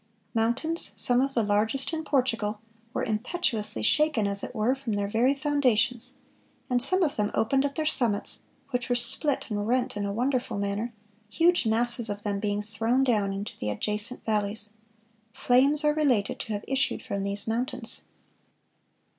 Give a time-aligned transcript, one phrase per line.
[0.33, 2.59] Mountains, "some of the largest in Portugal,
[2.91, 6.17] were impetuously shaken, as it were, from their very foundations;
[6.71, 8.39] and some of them opened at their summits,
[8.71, 10.91] which were split and rent in a wonderful manner,
[11.29, 14.73] huge masses of them being thrown down into the adjacent valleys.
[15.33, 18.01] Flames are related to have issued from these mountains."